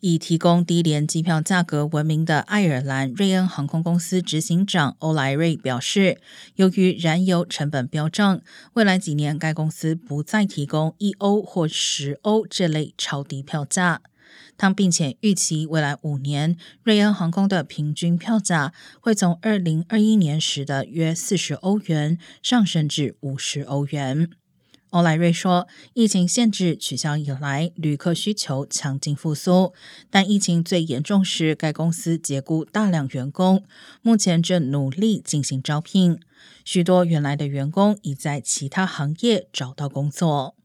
[0.00, 6.20] 以提供低廉机票价格闻名的爱尔兰瑞恩航空公司执行长欧莱瑞表示，
[6.56, 8.40] 由于燃油成本飙涨，
[8.72, 14.02] 未来几年该公司不再提供一欧或十欧这类超低票价。
[14.56, 24.30] 他并且预期未来五年，瑞恩航空的平均票价会从二零二一年时的约四十欧元上升至五十欧元。
[24.90, 29.72] 欧莱瑞说，疫情限制取消以来，旅客需求强劲复苏。
[30.10, 33.64] 但疫情最严重时，该公司解雇大量员工，
[34.02, 36.18] 目前正努力进行招聘。
[36.64, 40.56] 许多原来的员工已在其他行业找到工作。